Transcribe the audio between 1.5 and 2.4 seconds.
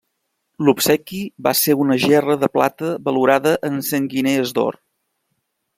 ser una gerra